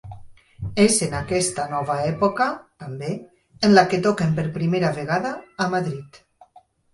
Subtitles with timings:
[0.83, 2.47] És en aquesta nova època,
[2.85, 3.11] també,
[3.69, 5.35] en la que toquen per primera vegada
[5.67, 6.19] a Madrid.